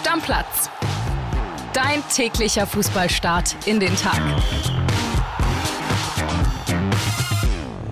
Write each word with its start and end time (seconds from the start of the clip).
Stammplatz. 0.00 0.70
Dein 1.74 2.02
täglicher 2.08 2.66
Fußballstart 2.66 3.54
in 3.66 3.80
den 3.80 3.94
Tag. 3.96 4.18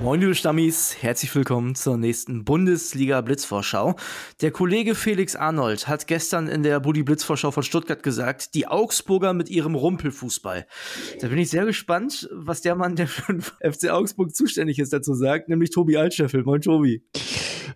Moin 0.00 0.18
liebe 0.18 0.34
Stammis, 0.34 0.96
herzlich 1.02 1.34
willkommen 1.34 1.74
zur 1.74 1.98
nächsten 1.98 2.46
Bundesliga 2.46 3.20
Blitzvorschau. 3.20 3.94
Der 4.40 4.52
Kollege 4.52 4.94
Felix 4.94 5.36
Arnold 5.36 5.86
hat 5.86 6.06
gestern 6.06 6.48
in 6.48 6.62
der 6.62 6.80
Budi 6.80 7.02
Blitzvorschau 7.02 7.50
von 7.50 7.62
Stuttgart 7.62 8.02
gesagt, 8.02 8.54
die 8.54 8.66
Augsburger 8.66 9.34
mit 9.34 9.50
ihrem 9.50 9.74
Rumpelfußball. 9.74 10.66
Da 11.20 11.28
bin 11.28 11.36
ich 11.36 11.50
sehr 11.50 11.66
gespannt, 11.66 12.26
was 12.32 12.62
der 12.62 12.74
Mann, 12.74 12.96
der 12.96 13.06
für 13.06 13.34
den 13.34 13.42
FC 13.70 13.90
Augsburg 13.90 14.34
zuständig 14.34 14.78
ist, 14.78 14.94
dazu 14.94 15.12
sagt, 15.12 15.50
nämlich 15.50 15.72
Tobi 15.72 15.98
Altscheffel. 15.98 16.42
Moin 16.42 16.62
Tobi. 16.62 17.02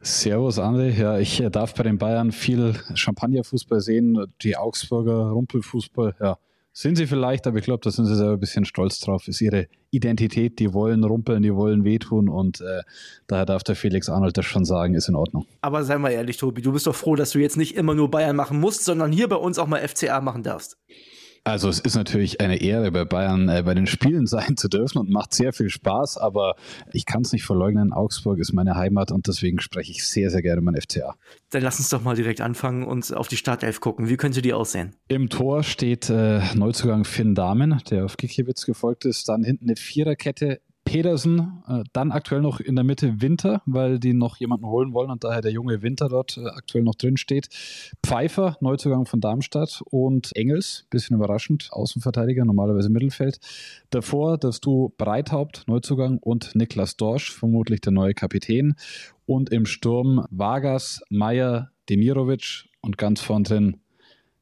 Servus 0.02 0.58
André, 0.58 0.90
ja, 0.90 1.18
ich 1.18 1.40
äh, 1.40 1.50
darf 1.50 1.74
bei 1.74 1.84
den 1.84 1.98
Bayern 1.98 2.32
viel 2.32 2.74
Champagnerfußball 2.94 3.80
sehen, 3.80 4.26
die 4.42 4.56
Augsburger 4.56 5.30
Rumpelfußball, 5.30 6.16
ja 6.20 6.38
sind 6.72 6.96
sie 6.96 7.06
vielleicht, 7.06 7.46
aber 7.46 7.58
ich 7.58 7.64
glaube, 7.64 7.80
da 7.82 7.90
sind 7.90 8.06
sie 8.06 8.16
selber 8.16 8.32
ein 8.32 8.40
bisschen 8.40 8.64
stolz 8.64 8.98
drauf. 9.00 9.28
Ist 9.28 9.40
ihre 9.40 9.68
Identität, 9.90 10.58
die 10.58 10.72
wollen 10.72 11.04
rumpeln, 11.04 11.42
die 11.42 11.54
wollen 11.54 11.84
wehtun 11.84 12.28
und 12.28 12.60
äh, 12.60 12.82
daher 13.26 13.44
darf 13.44 13.62
der 13.62 13.76
Felix 13.76 14.08
Arnold 14.08 14.36
das 14.38 14.46
schon 14.46 14.64
sagen, 14.64 14.94
ist 14.94 15.08
in 15.08 15.14
Ordnung. 15.14 15.46
Aber 15.60 15.84
sei 15.84 15.98
mal 15.98 16.10
ehrlich, 16.10 16.38
Tobi, 16.38 16.62
du 16.62 16.72
bist 16.72 16.86
doch 16.86 16.94
froh, 16.94 17.14
dass 17.14 17.30
du 17.30 17.38
jetzt 17.38 17.56
nicht 17.56 17.76
immer 17.76 17.94
nur 17.94 18.10
Bayern 18.10 18.36
machen 18.36 18.58
musst, 18.58 18.84
sondern 18.84 19.12
hier 19.12 19.28
bei 19.28 19.36
uns 19.36 19.58
auch 19.58 19.66
mal 19.66 19.86
FCA 19.86 20.20
machen 20.20 20.42
darfst. 20.42 20.78
Also 21.44 21.68
es 21.68 21.80
ist 21.80 21.96
natürlich 21.96 22.40
eine 22.40 22.60
Ehre, 22.60 22.92
bei 22.92 23.04
Bayern 23.04 23.48
äh, 23.48 23.62
bei 23.64 23.74
den 23.74 23.88
Spielen 23.88 24.26
sein 24.32 24.56
zu 24.56 24.68
dürfen 24.68 24.98
und 24.98 25.10
macht 25.10 25.34
sehr 25.34 25.52
viel 25.52 25.70
Spaß, 25.70 26.18
aber 26.18 26.54
ich 26.92 27.04
kann 27.04 27.22
es 27.22 27.32
nicht 27.32 27.44
verleugnen, 27.44 27.92
Augsburg 27.92 28.38
ist 28.38 28.52
meine 28.52 28.76
Heimat 28.76 29.10
und 29.10 29.26
deswegen 29.26 29.60
spreche 29.60 29.90
ich 29.90 30.06
sehr, 30.06 30.30
sehr 30.30 30.42
gerne 30.42 30.60
mein 30.60 30.80
FCA. 30.80 31.16
Dann 31.50 31.62
lass 31.62 31.78
uns 31.78 31.88
doch 31.88 32.02
mal 32.02 32.14
direkt 32.14 32.40
anfangen 32.40 32.84
und 32.84 33.12
auf 33.12 33.28
die 33.28 33.36
Startelf 33.36 33.80
gucken. 33.80 34.08
Wie 34.08 34.16
könnte 34.16 34.40
die 34.40 34.52
aussehen? 34.52 34.94
Im 35.08 35.28
Tor 35.28 35.64
steht 35.64 36.10
äh, 36.10 36.40
Neuzugang 36.54 37.04
Finn 37.04 37.34
Dahmen, 37.34 37.82
der 37.90 38.04
auf 38.04 38.16
Gikiewicz 38.16 38.64
gefolgt 38.64 39.04
ist. 39.04 39.28
Dann 39.28 39.42
hinten 39.42 39.64
eine 39.66 39.76
Viererkette 39.76 40.60
Pedersen, 40.92 41.62
äh, 41.68 41.84
dann 41.94 42.12
aktuell 42.12 42.42
noch 42.42 42.60
in 42.60 42.74
der 42.74 42.84
Mitte 42.84 43.22
Winter, 43.22 43.62
weil 43.64 43.98
die 43.98 44.12
noch 44.12 44.36
jemanden 44.36 44.66
holen 44.66 44.92
wollen 44.92 45.10
und 45.10 45.24
daher 45.24 45.40
der 45.40 45.50
junge 45.50 45.80
Winter 45.80 46.10
dort 46.10 46.36
äh, 46.36 46.46
aktuell 46.48 46.84
noch 46.84 46.96
drin 46.96 47.16
steht. 47.16 47.48
Pfeiffer, 48.04 48.58
Neuzugang 48.60 49.06
von 49.06 49.22
Darmstadt 49.22 49.82
und 49.86 50.36
Engels, 50.36 50.84
bisschen 50.90 51.16
überraschend, 51.16 51.70
Außenverteidiger, 51.72 52.44
normalerweise 52.44 52.90
Mittelfeld. 52.90 53.40
Davor 53.88 54.36
das 54.36 54.60
du 54.60 54.92
Breithaupt, 54.98 55.64
Neuzugang 55.66 56.18
und 56.18 56.54
Niklas 56.54 56.98
Dorsch, 56.98 57.32
vermutlich 57.32 57.80
der 57.80 57.92
neue 57.92 58.12
Kapitän. 58.12 58.74
Und 59.24 59.48
im 59.48 59.64
Sturm 59.64 60.26
Vargas, 60.30 61.00
Meyer, 61.08 61.70
Demirovic 61.88 62.66
und 62.82 62.98
ganz 62.98 63.22
vorn 63.22 63.44
drin 63.44 63.78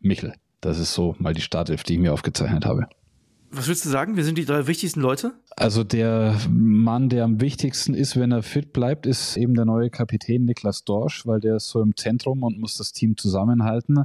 Michel. 0.00 0.34
Das 0.60 0.80
ist 0.80 0.94
so 0.94 1.14
mal 1.20 1.32
die 1.32 1.42
Startelf, 1.42 1.84
die 1.84 1.92
ich 1.92 2.00
mir 2.00 2.12
aufgezeichnet 2.12 2.66
habe. 2.66 2.88
Was 3.52 3.66
würdest 3.66 3.84
du 3.84 3.88
sagen? 3.88 4.16
Wer 4.16 4.24
sind 4.24 4.38
die 4.38 4.44
drei 4.44 4.66
wichtigsten 4.68 5.00
Leute? 5.00 5.32
Also 5.56 5.82
der 5.82 6.38
Mann, 6.48 7.08
der 7.08 7.24
am 7.24 7.40
wichtigsten 7.40 7.94
ist, 7.94 8.16
wenn 8.16 8.30
er 8.30 8.42
fit 8.42 8.72
bleibt, 8.72 9.06
ist 9.06 9.36
eben 9.36 9.54
der 9.54 9.64
neue 9.64 9.90
Kapitän 9.90 10.44
Niklas 10.44 10.84
Dorsch, 10.84 11.26
weil 11.26 11.40
der 11.40 11.56
ist 11.56 11.68
so 11.68 11.82
im 11.82 11.96
Zentrum 11.96 12.44
und 12.44 12.58
muss 12.58 12.76
das 12.76 12.92
Team 12.92 13.16
zusammenhalten. 13.16 14.04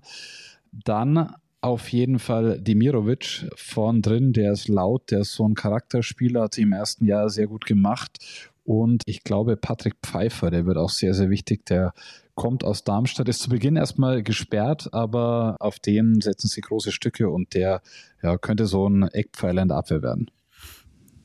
Dann 0.72 1.36
auf 1.66 1.90
jeden 1.90 2.20
Fall 2.20 2.60
Demirovic 2.62 3.48
vorn 3.56 4.02
drin, 4.02 4.34
der 4.34 4.52
ist 4.52 4.68
laut, 4.68 5.12
der 5.12 5.22
ist 5.22 5.34
so 5.34 5.48
ein 5.48 5.56
Charakterspieler, 5.56 6.44
hat 6.44 6.58
im 6.58 6.72
ersten 6.72 7.06
Jahr 7.06 7.30
sehr 7.30 7.48
gut 7.48 7.66
gemacht. 7.66 8.20
Und 8.64 9.04
ich 9.06 9.24
glaube, 9.24 9.58
Patrick 9.58 9.96
Pfeiffer, 10.02 10.50
der 10.50 10.66
wird 10.66 10.78
auch 10.78 10.90
sehr, 10.90 11.14
sehr 11.14 11.30
wichtig. 11.30 11.66
Der 11.66 11.94
kommt 12.36 12.64
aus 12.64 12.84
Darmstadt, 12.84 13.30
ist 13.30 13.42
zu 13.42 13.50
Beginn 13.50 13.76
erstmal 13.76 14.24
gesperrt, 14.24 14.90
aber 14.92 15.56
auf 15.60 15.80
den 15.80 16.22
setzen 16.22 16.48
sie 16.48 16.62
große 16.62 16.92
Stücke 16.92 17.30
und 17.30 17.54
der 17.54 17.82
ja, 18.22 18.38
könnte 18.38 18.66
so 18.66 18.88
ein 18.88 19.04
Eckpfeiler 19.04 19.62
in 19.62 19.70
der 19.70 19.78
Abwehr 19.78 20.02
werden. 20.02 20.32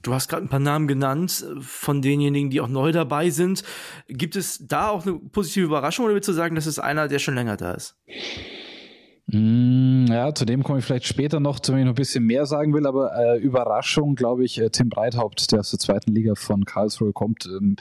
Du 0.03 0.15
hast 0.15 0.29
gerade 0.29 0.43
ein 0.43 0.49
paar 0.49 0.61
Namen 0.61 0.89
genannt 0.89 1.45
von 1.61 2.01
denjenigen, 2.01 2.49
die 2.49 2.63
auch 2.63 2.69
neu 2.69 2.93
dabei 2.93 3.29
sind. 3.29 3.63
Gibt 4.09 4.37
es 4.37 4.67
da 4.67 4.89
auch 4.89 5.05
eine 5.05 5.19
positive 5.19 5.67
Überraschung 5.67 6.07
oder 6.07 6.15
willst 6.15 6.29
du 6.29 6.33
sagen, 6.33 6.55
das 6.55 6.67
ist 6.67 6.79
einer, 6.79 7.09
der 7.09 7.19
schon 7.19 7.35
länger 7.35 7.59
da 7.59 7.73
ist? 7.73 7.97
Mm, 9.33 10.07
ja, 10.07 10.35
zu 10.35 10.45
dem 10.45 10.65
komme 10.65 10.81
ich 10.81 10.85
vielleicht 10.85 11.07
später 11.07 11.39
noch, 11.39 11.61
zu 11.61 11.73
dem 11.73 11.79
ich 11.79 11.85
noch 11.85 11.93
ein 11.93 11.97
bisschen 11.97 12.25
mehr 12.25 12.47
sagen 12.47 12.75
will, 12.75 12.87
aber 12.87 13.15
äh, 13.17 13.39
Überraschung, 13.39 14.17
glaube 14.17 14.45
ich, 14.45 14.61
äh, 14.61 14.71
Tim 14.71 14.89
Breithaupt, 14.89 15.53
der 15.53 15.61
aus 15.61 15.71
der 15.71 15.79
zweiten 15.79 16.13
Liga 16.13 16.35
von 16.35 16.65
Karlsruhe 16.65 17.13
kommt. 17.13 17.47
Ähm, 17.47 17.77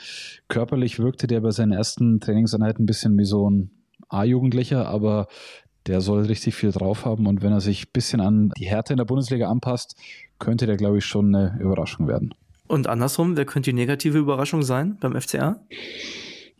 körperlich 0.47 0.99
wirkte 0.99 1.25
der 1.25 1.41
bei 1.41 1.51
seinen 1.51 1.71
ersten 1.71 2.19
Trainingseinheiten 2.19 2.83
ein 2.83 2.85
bisschen 2.85 3.17
wie 3.17 3.25
so 3.25 3.49
ein 3.49 3.71
A-Jugendlicher, 4.09 4.87
aber 4.87 5.27
der 5.87 6.01
soll 6.01 6.25
richtig 6.25 6.53
viel 6.53 6.71
drauf 6.71 7.05
haben 7.05 7.25
und 7.25 7.41
wenn 7.41 7.51
er 7.51 7.61
sich 7.61 7.85
ein 7.85 7.91
bisschen 7.93 8.21
an 8.21 8.51
die 8.57 8.67
Härte 8.67 8.93
in 8.93 8.97
der 8.97 9.05
Bundesliga 9.05 9.49
anpasst, 9.49 9.95
könnte 10.37 10.67
der, 10.67 10.77
glaube 10.77 10.99
ich, 10.99 11.05
schon 11.05 11.33
eine 11.33 11.57
Überraschung 11.59 12.07
werden. 12.07 12.35
Und 12.67 12.85
andersrum, 12.85 13.35
wer 13.37 13.45
könnte 13.45 13.71
die 13.71 13.75
negative 13.75 14.19
Überraschung 14.19 14.61
sein 14.61 14.97
beim 14.99 15.19
FCA? 15.19 15.59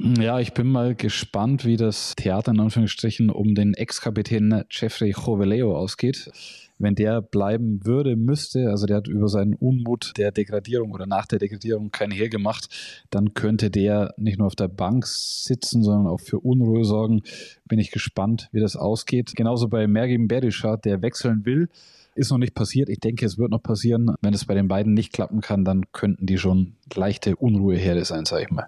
Ja, 0.02 0.40
ich 0.40 0.54
bin 0.54 0.68
mal 0.68 0.96
gespannt, 0.96 1.66
wie 1.66 1.76
das 1.76 2.16
Theater 2.16 2.52
in 2.52 2.62
Anführungsstrichen 2.62 3.30
um 3.30 3.54
den 3.54 3.74
Ex-Kapitän 3.74 4.64
Jeffrey 4.70 5.12
Joveleo 5.12 5.76
ausgeht. 5.76 6.32
Wenn 6.78 6.96
der 6.96 7.22
bleiben 7.22 7.86
würde, 7.86 8.16
müsste, 8.16 8.70
also 8.70 8.86
der 8.86 8.96
hat 8.96 9.10
über 9.10 9.28
seinen 9.28 9.56
Unmut 9.56 10.14
der 10.16 10.32
Degradierung 10.32 10.94
oder 10.94 11.06
nach 11.06 11.26
der 11.26 11.40
Degradierung 11.40 11.92
kein 11.92 12.12
Hehl 12.12 12.30
gemacht, 12.30 12.70
dann 13.10 13.34
könnte 13.34 13.70
der 13.70 14.14
nicht 14.16 14.38
nur 14.38 14.48
auf 14.48 14.56
der 14.56 14.70
Bank 14.70 15.06
sitzen, 15.06 15.84
sondern 15.84 16.08
auch 16.08 16.22
für 16.22 16.40
Unruhe 16.40 16.86
sorgen. 16.86 17.22
Bin 17.68 17.78
ich 17.78 17.92
gespannt, 17.92 18.48
wie 18.54 18.62
das 18.62 18.78
ausgeht. 18.78 19.34
Genauso 19.36 19.68
bei 19.68 19.86
Mergim 19.86 20.30
Berisha, 20.30 20.78
der 20.78 21.02
wechseln 21.02 21.44
will. 21.44 21.68
Ist 22.16 22.32
noch 22.32 22.38
nicht 22.38 22.56
passiert. 22.56 22.88
Ich 22.88 23.02
denke, 23.02 23.26
es 23.26 23.38
wird 23.38 23.52
noch 23.52 23.62
passieren. 23.64 24.16
Wenn 24.22 24.34
es 24.34 24.46
bei 24.46 24.54
den 24.54 24.70
beiden 24.70 24.94
nicht 24.94 25.12
klappen 25.12 25.42
kann, 25.42 25.66
dann 25.66 25.92
könnten 25.92 26.26
die 26.26 26.38
schon 26.38 26.78
leichte 26.96 27.36
Unruheherde 27.36 28.06
sein, 28.06 28.24
sag 28.24 28.44
ich 28.44 28.50
mal. 28.50 28.68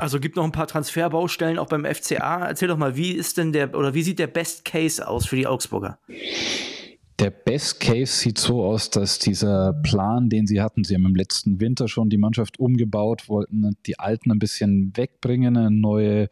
Also 0.00 0.18
gibt 0.18 0.36
noch 0.36 0.44
ein 0.44 0.52
paar 0.52 0.66
Transferbaustellen 0.66 1.58
auch 1.58 1.66
beim 1.66 1.84
FCA. 1.84 2.46
Erzähl 2.46 2.68
doch 2.68 2.78
mal, 2.78 2.96
wie 2.96 3.12
ist 3.12 3.36
denn 3.36 3.52
der 3.52 3.74
oder 3.74 3.92
wie 3.92 4.02
sieht 4.02 4.18
der 4.18 4.28
Best 4.28 4.64
Case 4.64 5.06
aus 5.06 5.26
für 5.26 5.36
die 5.36 5.46
Augsburger? 5.46 5.98
Der 7.18 7.28
Best 7.28 7.80
Case 7.80 8.10
sieht 8.10 8.38
so 8.38 8.64
aus, 8.64 8.88
dass 8.88 9.18
dieser 9.18 9.74
Plan, 9.82 10.30
den 10.30 10.46
sie 10.46 10.62
hatten, 10.62 10.84
sie 10.84 10.94
haben 10.94 11.04
im 11.04 11.14
letzten 11.14 11.60
Winter 11.60 11.86
schon 11.86 12.08
die 12.08 12.16
Mannschaft 12.16 12.58
umgebaut, 12.58 13.28
wollten 13.28 13.76
die 13.84 13.98
Alten 13.98 14.32
ein 14.32 14.38
bisschen 14.38 14.96
wegbringen, 14.96 15.58
eine 15.58 15.70
neue 15.70 16.30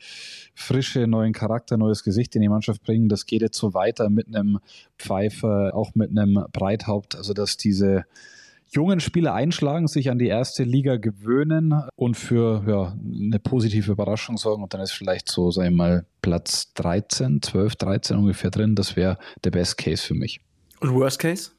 Frische, 0.54 1.06
neuen 1.06 1.34
Charakter, 1.34 1.76
neues 1.76 2.04
Gesicht 2.04 2.34
in 2.36 2.40
die 2.40 2.48
Mannschaft 2.48 2.82
bringen. 2.84 3.10
Das 3.10 3.26
geht 3.26 3.42
jetzt 3.42 3.58
so 3.58 3.74
weiter 3.74 4.08
mit 4.08 4.34
einem 4.34 4.60
Pfeifer, 4.98 5.74
auch 5.74 5.94
mit 5.94 6.08
einem 6.08 6.42
Breithaupt, 6.54 7.16
also 7.16 7.34
dass 7.34 7.58
diese 7.58 8.06
jungen 8.70 9.00
Spieler 9.00 9.34
einschlagen, 9.34 9.88
sich 9.88 10.10
an 10.10 10.18
die 10.18 10.26
erste 10.26 10.64
Liga 10.64 10.96
gewöhnen 10.96 11.74
und 11.96 12.16
für 12.16 12.64
ja, 12.66 12.96
eine 13.04 13.38
positive 13.38 13.92
Überraschung 13.92 14.36
sorgen. 14.36 14.62
Und 14.62 14.74
dann 14.74 14.80
ist 14.80 14.92
vielleicht 14.92 15.28
so, 15.30 15.50
sagen 15.50 15.70
wir 15.70 15.76
mal, 15.76 16.06
Platz 16.22 16.72
13, 16.74 17.42
12, 17.42 17.76
13 17.76 18.16
ungefähr 18.16 18.50
drin. 18.50 18.74
Das 18.74 18.96
wäre 18.96 19.18
der 19.44 19.50
Best 19.50 19.78
Case 19.78 20.02
für 20.02 20.14
mich. 20.14 20.40
Und 20.80 20.94
Worst 20.94 21.18
Case? 21.18 21.50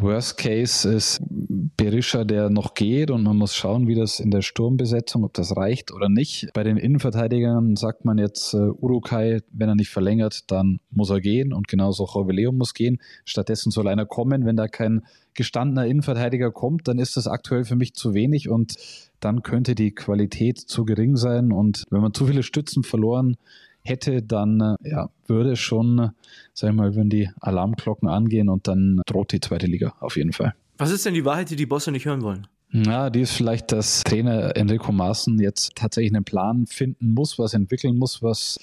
Worst 0.00 0.38
Case 0.38 0.90
ist 0.90 1.20
Berisha, 1.28 2.24
der 2.24 2.50
noch 2.50 2.74
geht 2.74 3.10
und 3.10 3.22
man 3.22 3.36
muss 3.36 3.54
schauen, 3.54 3.86
wie 3.86 3.94
das 3.94 4.20
in 4.20 4.30
der 4.30 4.42
Sturmbesetzung, 4.42 5.24
ob 5.24 5.34
das 5.34 5.56
reicht 5.56 5.92
oder 5.92 6.08
nicht. 6.08 6.48
Bei 6.54 6.62
den 6.62 6.76
Innenverteidigern 6.76 7.76
sagt 7.76 8.04
man 8.04 8.18
jetzt, 8.18 8.54
uh, 8.54 8.74
Urukai, 8.80 9.40
wenn 9.52 9.68
er 9.68 9.74
nicht 9.74 9.90
verlängert, 9.90 10.50
dann 10.50 10.80
muss 10.90 11.10
er 11.10 11.20
gehen 11.20 11.52
und 11.52 11.68
genauso 11.68 12.06
Joveleo 12.06 12.52
muss 12.52 12.74
gehen. 12.74 12.98
Stattdessen 13.24 13.70
soll 13.70 13.88
einer 13.88 14.06
kommen. 14.06 14.44
Wenn 14.44 14.56
da 14.56 14.68
kein 14.68 15.02
gestandener 15.34 15.86
Innenverteidiger 15.86 16.50
kommt, 16.50 16.88
dann 16.88 16.98
ist 16.98 17.16
das 17.16 17.26
aktuell 17.26 17.64
für 17.64 17.76
mich 17.76 17.94
zu 17.94 18.14
wenig 18.14 18.48
und 18.48 18.76
dann 19.20 19.42
könnte 19.42 19.74
die 19.74 19.92
Qualität 19.92 20.58
zu 20.58 20.84
gering 20.84 21.16
sein 21.16 21.52
und 21.52 21.84
wenn 21.90 22.00
man 22.00 22.14
zu 22.14 22.26
viele 22.26 22.42
Stützen 22.42 22.82
verloren 22.82 23.36
hätte, 23.82 24.22
dann 24.22 24.60
äh, 24.60 24.88
ja, 24.88 25.10
würde 25.26 25.56
schon, 25.56 26.10
sag 26.52 26.70
ich 26.70 26.76
mal, 26.76 26.94
würden 26.94 27.10
die 27.10 27.30
Alarmglocken 27.40 28.08
angehen 28.08 28.48
und 28.48 28.68
dann 28.68 29.00
droht 29.06 29.32
die 29.32 29.40
zweite 29.40 29.66
Liga 29.66 29.94
auf 30.00 30.16
jeden 30.16 30.32
Fall. 30.32 30.54
Was 30.78 30.90
ist 30.90 31.04
denn 31.06 31.14
die 31.14 31.24
Wahrheit, 31.24 31.50
die 31.50 31.56
die 31.56 31.66
Bosse 31.66 31.92
nicht 31.92 32.06
hören 32.06 32.22
wollen? 32.22 32.46
Ja, 32.72 33.10
die 33.10 33.20
ist 33.20 33.32
vielleicht, 33.32 33.72
dass 33.72 34.04
Trainer 34.04 34.56
Enrico 34.56 34.92
Maaßen 34.92 35.40
jetzt 35.40 35.74
tatsächlich 35.74 36.14
einen 36.14 36.24
Plan 36.24 36.66
finden 36.66 37.14
muss, 37.14 37.38
was 37.38 37.52
entwickeln 37.52 37.96
muss, 37.96 38.22
was 38.22 38.58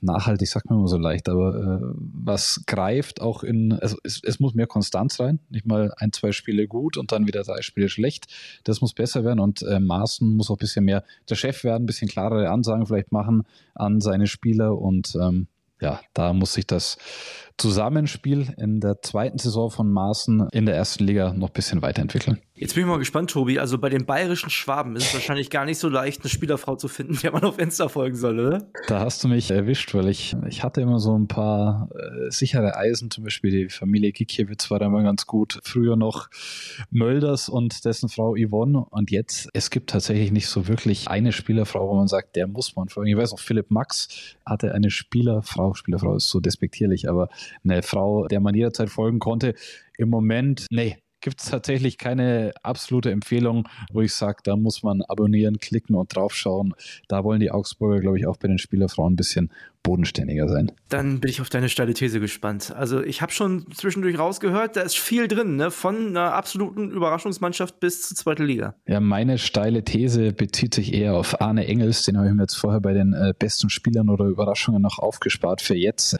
nachhaltig 0.00 0.48
sagt 0.48 0.70
man 0.70 0.78
immer 0.78 0.88
so 0.88 0.96
leicht, 0.96 1.28
aber 1.28 1.54
äh, 1.54 1.94
was 1.96 2.62
greift 2.66 3.20
auch 3.20 3.42
in, 3.42 3.72
also 3.72 3.96
es, 4.04 4.20
es 4.24 4.40
muss 4.40 4.54
mehr 4.54 4.66
Konstanz 4.66 5.18
rein, 5.20 5.40
nicht 5.50 5.66
mal 5.66 5.92
ein, 5.96 6.12
zwei 6.12 6.32
Spiele 6.32 6.68
gut 6.68 6.96
und 6.96 7.12
dann 7.12 7.26
wieder 7.26 7.42
drei 7.42 7.62
Spiele 7.62 7.88
schlecht. 7.88 8.26
Das 8.64 8.80
muss 8.80 8.94
besser 8.94 9.24
werden 9.24 9.40
und 9.40 9.62
äh, 9.62 9.80
Maaßen 9.80 10.36
muss 10.36 10.50
auch 10.50 10.56
ein 10.56 10.58
bisschen 10.58 10.84
mehr 10.84 11.04
der 11.28 11.34
Chef 11.34 11.64
werden, 11.64 11.84
ein 11.84 11.86
bisschen 11.86 12.08
klarere 12.08 12.50
Ansagen 12.50 12.86
vielleicht 12.86 13.12
machen 13.12 13.44
an 13.74 14.00
seine 14.00 14.26
Spieler 14.26 14.78
und 14.78 15.16
ähm, 15.20 15.48
ja, 15.80 16.00
da 16.12 16.32
muss 16.32 16.54
sich 16.54 16.66
das 16.66 16.98
Zusammenspiel 17.58 18.54
in 18.56 18.80
der 18.80 19.02
zweiten 19.02 19.38
Saison 19.38 19.70
von 19.70 19.90
Maaßen 19.92 20.48
in 20.52 20.64
der 20.66 20.76
ersten 20.76 21.04
Liga 21.04 21.32
noch 21.32 21.48
ein 21.48 21.52
bisschen 21.52 21.82
weiterentwickeln. 21.82 22.38
Jetzt 22.54 22.74
bin 22.74 22.84
ich 22.84 22.88
mal 22.88 22.98
gespannt, 22.98 23.30
Tobi. 23.30 23.60
Also 23.60 23.78
bei 23.78 23.88
den 23.88 24.04
bayerischen 24.04 24.50
Schwaben 24.50 24.96
ist 24.96 25.08
es 25.08 25.14
wahrscheinlich 25.14 25.48
gar 25.48 25.64
nicht 25.64 25.78
so 25.78 25.88
leicht, 25.88 26.22
eine 26.22 26.28
Spielerfrau 26.28 26.74
zu 26.74 26.88
finden, 26.88 27.16
der 27.22 27.30
man 27.30 27.44
auf 27.44 27.58
Insta 27.58 27.88
folgen 27.88 28.16
soll, 28.16 28.40
oder? 28.40 28.68
Da 28.88 29.00
hast 29.00 29.22
du 29.22 29.28
mich 29.28 29.50
erwischt, 29.50 29.94
weil 29.94 30.08
ich, 30.08 30.36
ich 30.48 30.64
hatte 30.64 30.80
immer 30.80 30.98
so 30.98 31.16
ein 31.16 31.28
paar 31.28 31.88
äh, 31.94 32.30
sichere 32.30 32.76
Eisen, 32.76 33.12
zum 33.12 33.24
Beispiel 33.24 33.50
die 33.50 33.68
Familie 33.68 34.10
Gikiewicz 34.10 34.70
war 34.70 34.80
da 34.80 34.86
immer 34.86 35.04
ganz 35.04 35.26
gut. 35.26 35.60
Früher 35.62 35.94
noch 35.94 36.28
Mölders 36.90 37.48
und 37.48 37.84
dessen 37.84 38.08
Frau 38.08 38.34
Yvonne. 38.34 38.86
Und 38.90 39.12
jetzt, 39.12 39.48
es 39.52 39.70
gibt 39.70 39.90
tatsächlich 39.90 40.32
nicht 40.32 40.48
so 40.48 40.66
wirklich 40.66 41.08
eine 41.08 41.32
Spielerfrau, 41.32 41.88
wo 41.88 41.94
man 41.94 42.08
sagt, 42.08 42.34
der 42.34 42.48
muss 42.48 42.74
man 42.74 42.88
folgen. 42.88 43.10
Ich 43.10 43.16
weiß 43.16 43.32
auch, 43.34 43.40
Philipp 43.40 43.70
Max 43.70 44.08
hatte 44.44 44.74
eine 44.74 44.90
Spielerfrau, 44.90 45.74
Spielerfrau 45.74 46.16
ist 46.16 46.28
so 46.28 46.40
despektierlich, 46.40 47.08
aber 47.08 47.28
eine 47.64 47.82
Frau, 47.82 48.26
der 48.26 48.40
man 48.40 48.54
jederzeit 48.54 48.90
folgen 48.90 49.18
konnte. 49.18 49.54
Im 49.96 50.10
Moment, 50.10 50.66
nee, 50.70 50.96
gibt 51.20 51.40
es 51.40 51.50
tatsächlich 51.50 51.98
keine 51.98 52.52
absolute 52.62 53.10
Empfehlung, 53.10 53.68
wo 53.92 54.00
ich 54.00 54.14
sage, 54.14 54.38
da 54.44 54.56
muss 54.56 54.82
man 54.82 55.02
abonnieren, 55.02 55.58
klicken 55.58 55.94
und 55.94 56.14
draufschauen. 56.14 56.74
Da 57.08 57.24
wollen 57.24 57.40
die 57.40 57.50
Augsburger, 57.50 58.00
glaube 58.00 58.18
ich, 58.18 58.26
auch 58.26 58.36
bei 58.36 58.48
den 58.48 58.58
Spielerfrauen 58.58 59.14
ein 59.14 59.16
bisschen 59.16 59.52
bodenständiger 59.88 60.46
sein. 60.48 60.70
Dann 60.90 61.18
bin 61.18 61.30
ich 61.30 61.40
auf 61.40 61.48
deine 61.48 61.70
steile 61.70 61.94
These 61.94 62.20
gespannt. 62.20 62.74
Also 62.76 63.02
ich 63.02 63.22
habe 63.22 63.32
schon 63.32 63.64
zwischendurch 63.72 64.18
rausgehört, 64.18 64.76
da 64.76 64.82
ist 64.82 64.98
viel 64.98 65.28
drin, 65.28 65.56
ne? 65.56 65.70
von 65.70 66.08
einer 66.08 66.34
absoluten 66.34 66.90
Überraschungsmannschaft 66.90 67.80
bis 67.80 68.06
zur 68.06 68.16
zweiten 68.18 68.44
Liga. 68.44 68.74
Ja, 68.86 69.00
meine 69.00 69.38
steile 69.38 69.82
These 69.84 70.34
bezieht 70.34 70.74
sich 70.74 70.92
eher 70.92 71.14
auf 71.14 71.40
Arne 71.40 71.66
Engels, 71.66 72.02
den 72.02 72.18
habe 72.18 72.28
ich 72.28 72.34
mir 72.34 72.42
jetzt 72.42 72.56
vorher 72.56 72.82
bei 72.82 72.92
den 72.92 73.14
äh, 73.14 73.32
besten 73.38 73.70
Spielern 73.70 74.10
oder 74.10 74.26
Überraschungen 74.26 74.82
noch 74.82 74.98
aufgespart 74.98 75.62
für 75.62 75.74
jetzt. 75.74 76.18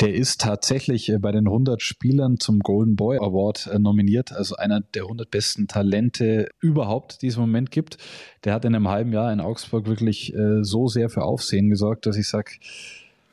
Der 0.00 0.12
ist 0.12 0.40
tatsächlich 0.40 1.08
äh, 1.08 1.18
bei 1.18 1.30
den 1.30 1.46
100 1.46 1.82
Spielern 1.82 2.38
zum 2.40 2.58
Golden 2.58 2.96
Boy 2.96 3.18
Award 3.18 3.68
äh, 3.68 3.78
nominiert, 3.78 4.32
also 4.32 4.56
einer 4.56 4.80
der 4.80 5.02
100 5.04 5.30
besten 5.30 5.68
Talente 5.68 6.48
überhaupt, 6.60 7.22
die 7.22 7.28
es 7.28 7.36
im 7.36 7.42
Moment 7.42 7.70
gibt. 7.70 7.98
Der 8.42 8.54
hat 8.54 8.64
in 8.64 8.74
einem 8.74 8.88
halben 8.88 9.12
Jahr 9.12 9.32
in 9.32 9.40
Augsburg 9.40 9.86
wirklich 9.86 10.34
äh, 10.34 10.64
so 10.64 10.88
sehr 10.88 11.10
für 11.10 11.22
Aufsehen 11.22 11.70
gesorgt, 11.70 12.06
dass 12.06 12.16
ich 12.16 12.28
sage, 12.28 12.50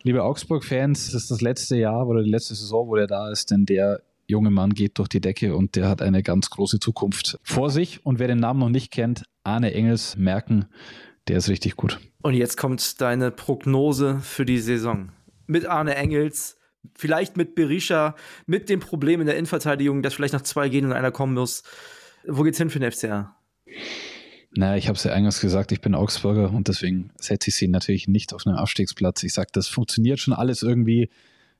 Liebe 0.03 0.23
Augsburg-Fans, 0.23 1.11
das 1.11 1.23
ist 1.23 1.29
das 1.29 1.41
letzte 1.41 1.75
Jahr 1.75 2.07
oder 2.07 2.23
die 2.23 2.29
letzte 2.29 2.55
Saison, 2.55 2.87
wo 2.87 2.95
der 2.95 3.05
da 3.05 3.29
ist, 3.29 3.51
denn 3.51 3.67
der 3.67 4.01
junge 4.25 4.49
Mann 4.49 4.73
geht 4.73 4.97
durch 4.97 5.09
die 5.09 5.21
Decke 5.21 5.55
und 5.55 5.75
der 5.75 5.87
hat 5.87 6.01
eine 6.01 6.23
ganz 6.23 6.49
große 6.49 6.79
Zukunft 6.79 7.37
vor 7.43 7.69
sich. 7.69 8.03
Und 8.03 8.17
wer 8.17 8.27
den 8.27 8.39
Namen 8.39 8.59
noch 8.59 8.69
nicht 8.69 8.91
kennt, 8.91 9.23
Arne 9.43 9.73
Engels 9.75 10.15
merken, 10.17 10.65
der 11.27 11.37
ist 11.37 11.49
richtig 11.49 11.75
gut. 11.75 11.99
Und 12.23 12.33
jetzt 12.33 12.57
kommt 12.57 12.99
deine 12.99 13.29
Prognose 13.29 14.19
für 14.23 14.43
die 14.43 14.57
Saison. 14.57 15.11
Mit 15.45 15.67
Arne 15.67 15.93
Engels, 15.95 16.57
vielleicht 16.95 17.37
mit 17.37 17.53
Berisha, 17.53 18.15
mit 18.47 18.69
dem 18.69 18.79
Problem 18.79 19.21
in 19.21 19.27
der 19.27 19.35
Innenverteidigung, 19.37 20.01
dass 20.01 20.15
vielleicht 20.15 20.33
noch 20.33 20.41
zwei 20.41 20.69
gehen 20.69 20.85
und 20.85 20.93
einer 20.93 21.11
kommen 21.11 21.35
muss. 21.35 21.61
Wo 22.25 22.41
geht's 22.41 22.57
hin 22.57 22.71
für 22.71 22.79
den 22.79 22.91
FCA? 22.91 23.35
Naja, 24.53 24.75
ich 24.75 24.87
habe 24.87 24.97
es 24.97 25.03
ja 25.03 25.13
eingangs 25.13 25.39
gesagt, 25.39 25.71
ich 25.71 25.79
bin 25.79 25.95
Augsburger 25.95 26.51
und 26.51 26.67
deswegen 26.67 27.11
setze 27.15 27.49
ich 27.49 27.55
sie 27.55 27.67
natürlich 27.67 28.07
nicht 28.07 28.33
auf 28.33 28.45
einen 28.45 28.57
Abstiegsplatz. 28.57 29.23
Ich 29.23 29.33
sage, 29.33 29.49
das 29.53 29.67
funktioniert 29.67 30.19
schon 30.19 30.33
alles 30.33 30.61
irgendwie. 30.61 31.09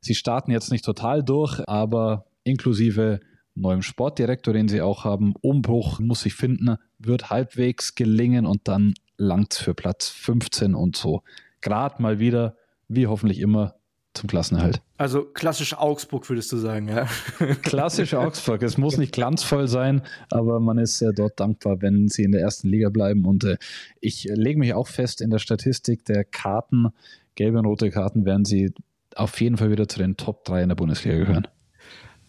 Sie 0.02 0.16
starten 0.16 0.52
jetzt 0.52 0.72
nicht 0.72 0.84
total 0.84 1.24
durch, 1.24 1.62
aber 1.68 2.26
inklusive 2.44 3.22
neuem 3.56 3.82
Sportdirektor, 3.82 4.54
den 4.54 4.68
sie 4.68 4.82
auch 4.82 5.06
haben, 5.06 5.34
Umbruch 5.42 6.00
muss 6.00 6.26
ich 6.26 6.34
finden, 6.34 6.78
wird 7.00 7.30
halbwegs 7.30 7.96
gelingen 7.96 8.46
und 8.46 8.68
dann 8.68 8.94
langt 9.18 9.54
für 9.54 9.74
Platz 9.74 10.10
15 10.10 10.76
und 10.76 10.98
so. 10.98 11.24
Gerade 11.62 12.02
mal 12.02 12.20
wieder, 12.20 12.58
wie 12.88 13.08
hoffentlich 13.08 13.40
immer, 13.40 13.76
zum 14.13 14.30
Klassenerhalt. 14.30 14.81
Also 14.98 15.24
klassisch 15.24 15.78
Augsburg, 15.78 16.30
würdest 16.30 16.52
du 16.52 16.58
sagen, 16.58 16.88
ja? 16.88 17.08
Klassisch 17.62 18.13
Augsburg. 18.13 18.62
Es 18.63 18.78
muss 18.78 18.98
nicht 18.98 19.13
glanzvoll 19.13 19.68
sein, 19.68 20.02
aber 20.30 20.60
man 20.60 20.78
ist 20.78 21.00
ja 21.00 21.12
dort 21.12 21.40
dankbar, 21.40 21.81
wenn 21.81 22.08
sie 22.08 22.24
in 22.24 22.31
der 22.31 22.42
ersten 22.42 22.68
Liga 22.68 22.90
bleiben. 22.90 23.25
Und 23.25 23.44
äh, 23.44 23.58
ich 24.02 24.25
lege 24.25 24.60
mich 24.60 24.74
auch 24.74 24.88
fest 24.88 25.22
in 25.22 25.30
der 25.30 25.40
Statistik 25.40 26.06
der 26.06 26.24
Karten, 26.24 26.90
gelbe 27.36 27.60
und 27.60 27.66
rote 27.66 27.90
Karten, 27.90 28.25
werden 28.25 28.46
sie 28.46 28.74
auf 29.16 29.40
jeden 29.40 29.58
Fall 29.58 29.72
wieder 29.72 29.88
zu 29.88 30.00
den 30.00 30.18
Top 30.18 30.44
3 30.46 30.64
in 30.64 30.69
der 30.69 30.75
Bundesliga 30.75 31.18
gehören. 31.18 31.48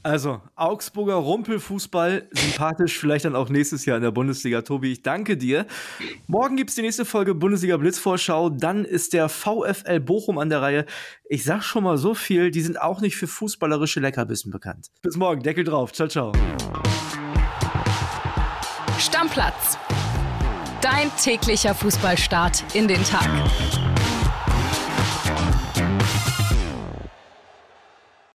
Also, 0.04 0.40
Augsburger 0.56 1.14
Rumpelfußball, 1.14 2.28
sympathisch, 2.32 2.98
vielleicht 2.98 3.24
dann 3.24 3.36
auch 3.36 3.48
nächstes 3.48 3.84
Jahr 3.84 3.96
in 3.96 4.02
der 4.02 4.10
Bundesliga. 4.10 4.62
Tobi, 4.62 4.92
ich 4.92 5.02
danke 5.02 5.36
dir. 5.36 5.64
Morgen 6.26 6.56
gibt 6.56 6.70
es 6.70 6.76
die 6.76 6.82
nächste 6.82 7.04
Folge 7.04 7.34
Bundesliga 7.34 7.76
Blitzvorschau. 7.76 8.50
Dann 8.50 8.84
ist 8.84 9.12
der 9.12 9.28
VfL 9.28 10.00
Bochum 10.00 10.38
an 10.38 10.48
der 10.48 10.60
Reihe. 10.60 10.86
Ich 11.28 11.44
sag 11.44 11.62
schon 11.62 11.84
mal 11.84 11.98
so 11.98 12.14
viel, 12.14 12.50
die 12.50 12.62
sind 12.62 12.80
auch 12.80 13.00
nicht 13.00 13.16
für 13.16 13.28
fußballerische 13.28 14.00
Leckerbissen 14.00 14.50
bekannt. 14.50 14.88
Bis 15.02 15.16
morgen, 15.16 15.42
Deckel 15.42 15.62
drauf. 15.62 15.92
Ciao, 15.92 16.08
ciao. 16.08 16.32
Stammplatz. 18.98 19.78
Dein 20.80 21.10
täglicher 21.16 21.76
Fußballstart 21.76 22.74
in 22.74 22.88
den 22.88 23.02
Tag. 23.04 23.28